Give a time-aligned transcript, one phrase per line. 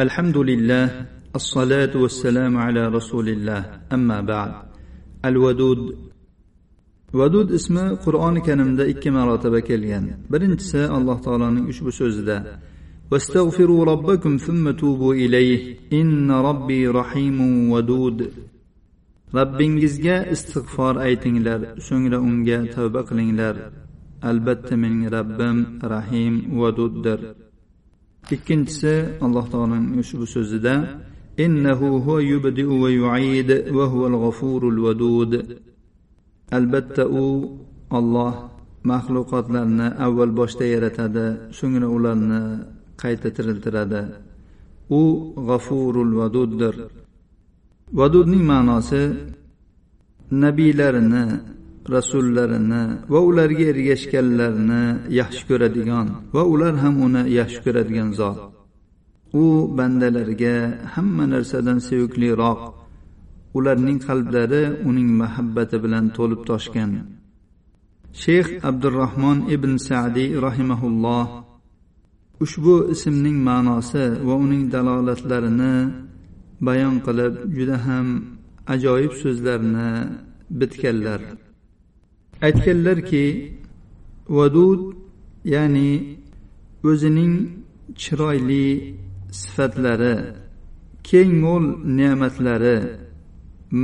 [0.00, 0.84] الحمد لله
[1.36, 4.52] الصلاة والسلام على رسول الله أما بعد
[5.24, 5.80] الودود
[7.12, 12.38] vadud ismi qur'oni karimda ikki marotaba kelgan birinchisi alloh taoloning ushbu so'zida
[13.12, 15.60] واستغفروا ربكم ثم توبوا إليه
[15.92, 17.38] إن ربي رحيم
[17.72, 18.18] ودود
[19.36, 23.54] robbingizga istig'for aytinglar so'ngra unga tavba qilinglar
[24.30, 25.56] albatta mening robbim
[25.94, 27.20] rahim vaduddir
[28.35, 28.93] ikkinchisi
[29.25, 30.75] alloh taoloning ushbu so'zida
[31.45, 32.89] innahu huwa yubdiu va
[33.19, 35.31] yuid va huval g'afurul vadud
[36.57, 37.25] albatta u
[37.97, 38.33] olloh
[38.89, 41.25] maxluqotlarni avval boshda yaratadi
[41.57, 42.41] so'ngra ularni
[43.01, 44.01] qayta tiriltiradi.
[44.99, 45.01] U
[45.47, 46.75] g'afurul vaduddir
[47.97, 49.03] vadudning ma'nosi
[50.43, 51.23] nabiylarini
[51.95, 54.83] rasullarini va ularga ergashganlarni
[55.19, 58.37] yaxshi ko'radigan va ular ham uni yaxshi ko'radigan zot.
[59.43, 59.45] U
[59.77, 60.55] bandalarga
[60.93, 62.59] hamma narsadan sevikliroq
[63.57, 66.91] ularning qalblari uning muhabbati bilan to'lib toshgan.
[68.21, 71.25] Shayx abdurahmon ibn sadiy rahimaulloh
[72.43, 75.75] ushbu ismning ma'nosi va uning dalolatlarini
[76.67, 78.07] bayon qilib juda ham
[78.73, 79.89] ajoyib so'zlarni
[80.59, 81.21] bitganlar.
[82.45, 83.25] Aytganlarki
[84.37, 84.81] vadud
[85.53, 85.91] ya'ni
[86.89, 87.35] o'zining
[88.01, 88.67] chiroyli
[89.41, 90.15] sifatlari
[91.07, 91.65] keng mo'l
[91.97, 92.77] ne'matlari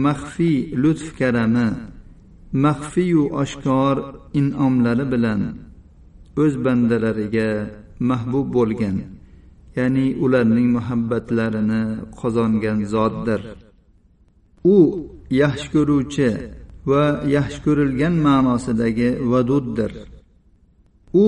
[0.06, 1.68] maxfiy lutf karami
[2.66, 3.98] maxfiyu oshkor
[4.40, 5.42] in'omlari bilan
[6.44, 7.50] o'z bandalariga
[8.10, 8.98] mahbub bo'lgan
[9.78, 11.84] ya'ni ularning muhabbatlarini
[12.20, 13.42] qozongan zotdir.
[14.76, 14.78] U
[15.42, 16.30] yaxshi ko'ruvchi
[16.92, 17.04] va
[17.38, 19.92] yaxshi ko'rilgan ma'nosidagi vaduddir.
[21.26, 21.28] U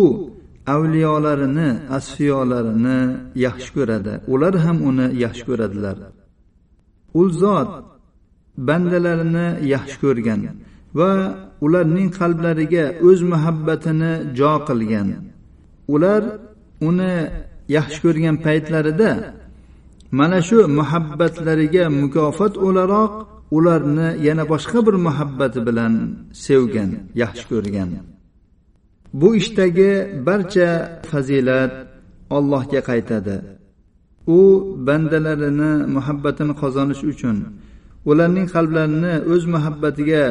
[0.76, 3.00] avliyolarini asfiyolarini
[3.46, 4.14] yaxshi ko'radi.
[4.34, 5.98] Ular ham uni yaxshi ko'radilar.
[7.20, 7.70] U zot
[8.68, 10.42] bandalarini yaxshi ko'rgan
[11.00, 11.12] va
[11.66, 15.08] ularning qalblariga o'z muhabbatini jo qilgan.
[15.96, 16.22] Ular
[16.90, 17.14] uni
[17.78, 19.12] yaxshi ko'rgan paytlarida
[20.20, 23.14] mana shu muhabbatlariga mukofot o'laroq
[23.52, 25.94] ularni yana boshqa bir muhabbati bilan
[26.46, 26.92] sevgan
[27.22, 27.90] yaxshi ko'rgan.
[29.22, 29.92] Bu ishdagi
[30.28, 30.70] barcha
[31.12, 31.74] fazilat
[32.38, 33.36] allohga qaytadi.
[34.38, 34.40] U
[34.88, 37.38] bandalarini muhabbatini qozonish uchun
[38.10, 40.24] ularning qalblarini o'z muhabbatiga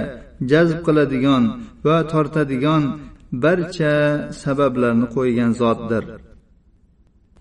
[0.50, 1.42] jazb qiladigan
[1.86, 2.82] va tortadigan
[3.44, 3.94] barcha
[4.42, 6.04] sabablarni qo'ygan zotdir.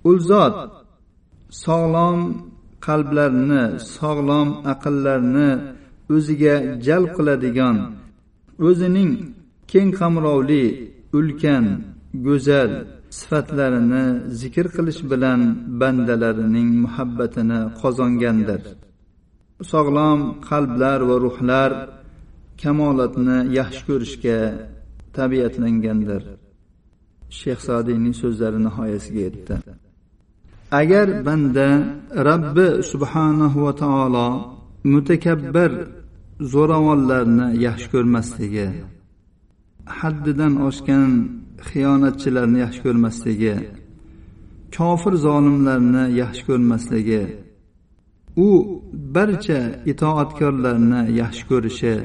[0.10, 0.56] U zot
[1.66, 2.20] sog'lom
[2.86, 3.64] qalblarni
[3.98, 5.50] sog'lom aqllarni
[6.16, 6.56] o'ziga
[6.88, 7.78] jalb qiladigan
[8.68, 9.12] o'zining
[9.72, 10.66] keng qamrovli
[11.18, 11.66] ulkan
[12.28, 12.72] go'zal
[13.18, 14.06] sifatlarini
[14.42, 15.42] zikr qilish bilan
[15.80, 18.62] bandalarining muhabbatini qozongandir.
[19.72, 20.20] Sog'lom
[20.50, 21.72] qalblar va ruhlar
[22.62, 24.40] kamolatni yaxshi ko'rishga
[25.18, 26.24] tabiatlangandir.
[27.40, 29.56] Shayx sadiyning so'zlari nihoyasiga yetdi.
[30.80, 31.70] Agar banda
[32.30, 34.28] rabbi subhanahu va taolo
[34.94, 35.72] mutakabbir
[36.54, 38.68] zo'ravonlarni yaxshi ko'rmasligi
[40.00, 41.12] haddidan oshgan
[41.70, 43.56] xiyonatchilarni yaxshi ko'rmasligi
[44.76, 47.24] kofir zolimlarni yaxshi ko'rmasligi
[48.48, 48.50] u
[49.16, 51.96] barcha itoatkorlarni yaxshi ko'rishi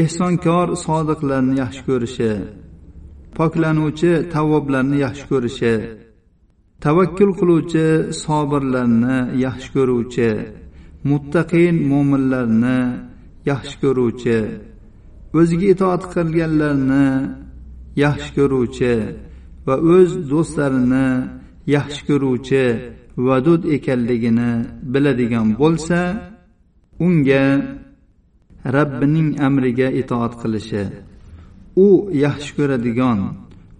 [0.00, 2.32] ehsonkor sodiqlarni yaxshi ko'rishi
[3.36, 5.74] poklanuvchi tavvoblarni yaxshi ko'rishi
[6.84, 7.86] tavakkul qiluvchi
[8.22, 10.30] sobirlarni yaxshi ko'ruvchi
[11.10, 12.78] muttaqin mo'minlarni
[13.50, 14.38] yaxshi ko'ruvchi
[15.38, 17.06] o'ziga itoat qilganlarni
[18.04, 18.94] yaxshi ko'ruvchi
[19.66, 21.08] va o'z do'stlarini
[21.76, 22.64] yaxshi ko'ruvchi
[23.26, 24.50] vadud ekanligini
[24.92, 26.00] biladigan bo'lsa
[27.06, 27.44] unga
[28.76, 30.84] rabbining amriga itoat qilishi
[31.86, 31.88] u
[32.24, 33.18] yaxshi ko'radigan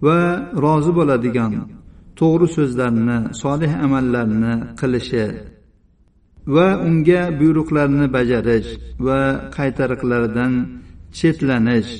[0.05, 0.17] va
[0.63, 1.53] rozi bo'ladigan
[2.19, 5.25] to'g'ri so'zlarni solih amallarni qilishi
[6.55, 8.69] va unga buyruqlarni bajarish
[9.05, 9.19] va
[9.57, 10.53] qaytariqlardan
[11.17, 11.91] chetlanish.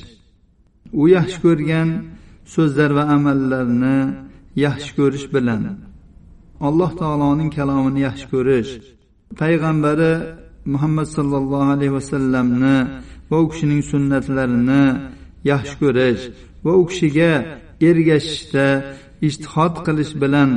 [1.00, 1.88] U yaxshi ko'rgan
[2.54, 3.98] so'zlar va amallarni
[4.64, 5.62] yaxshi ko'rish bilan
[6.68, 8.70] alloh taoloning kalomini yaxshi ko'rish
[9.40, 10.12] payg'ambari
[10.72, 12.76] muhammad sollallohu alayhi vasallamni
[13.30, 14.84] va u kishining sunnatlarini
[15.52, 16.22] yaxshi ko'rish
[16.64, 17.32] va u kishiga
[17.88, 18.66] ergashishda
[19.27, 20.51] ijtihod qilish bilan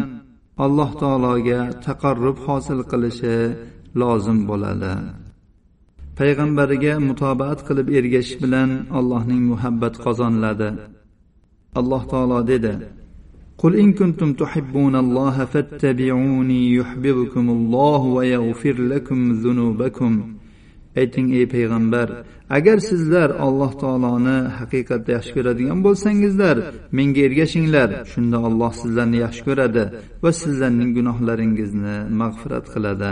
[0.64, 3.37] alloh taologa taqarrub hosil qilishi
[4.00, 4.93] lozim bo'ladi
[6.19, 10.70] payg'ambariga mutobaat qilib ergashish bilan allohning muhabbat qozoniladi
[11.81, 12.75] alloh taolo dedi
[13.62, 20.12] قل إن كنتم تحبون الله فاتبعوني يحببكم الله ويغفر لكم ذنوبكم
[21.00, 22.09] ayting ey payg'ambar
[22.56, 26.56] agar sizlar alloh taoloni haqiqatda yaxshi ko'radigan bo'lsangizlar
[26.97, 29.85] menga ergashinglar shunda alloh sizlarni yaxshi ko'radi
[30.23, 33.11] va sizlarning gunohlaringizni mag'firat qiladi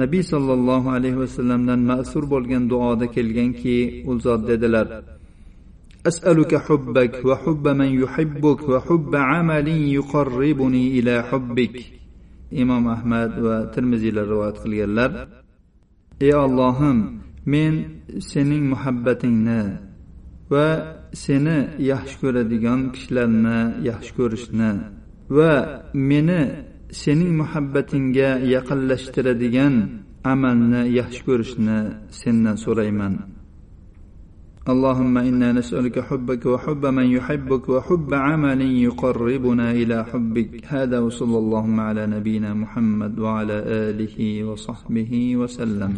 [0.00, 3.76] nabiy sollallohu alayhi vasallamdan ma'sur bo'lgan duoda kelganki
[4.10, 4.88] u zot dedilar
[6.10, 11.76] أسألك حبك وحب من يحبك وحب عمل يقربني إلى حبك
[12.62, 15.10] imom ahmad va termiziylar rivoyat qilganlar
[16.25, 16.99] ey ollohim
[17.53, 17.73] men
[18.31, 19.63] sening muhabbatingni
[20.51, 20.67] va
[21.23, 21.57] seni
[21.91, 23.59] yaxshi ko'radigan kishilarni
[23.89, 24.71] yaxshi ko'rishni
[25.37, 25.53] va
[26.09, 26.41] meni
[27.03, 29.75] sening muhabbatingga yaqinlashtiradigan
[30.33, 31.77] amalni yaxshi ko'rishni
[32.19, 33.13] sendan so'rayman.
[34.69, 40.63] اللهم إنا نسألك حبك وحب من يحبك وحب عمل يقربنا إلى حبك.
[40.67, 45.93] هذا وصلى اللهم على نبينا محمد وعلى آله وصحبه وسلم.